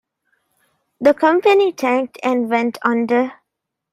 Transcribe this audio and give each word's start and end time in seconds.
The 0.99 1.13
company 1.13 1.71
tanked 1.73 2.17
and 2.23 2.49
went 2.49 2.79
under. 2.81 3.33